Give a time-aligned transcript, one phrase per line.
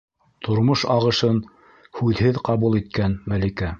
[0.45, 1.37] Тормош ағышын
[1.99, 3.69] һүҙһеҙ ҡабул иткән Мәликә: